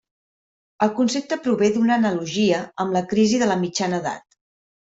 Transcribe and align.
El 0.85 0.91
concepte 0.99 1.37
prové 1.49 1.69
d'una 1.75 1.99
analogia 2.03 2.63
amb 2.85 2.99
la 2.99 3.05
crisi 3.15 3.45
de 3.45 3.53
la 3.53 3.61
mitjana 3.69 4.05
edat. 4.05 4.31